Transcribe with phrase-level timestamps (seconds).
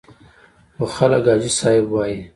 [0.75, 2.17] خو خلک حاجي صاحب وایي.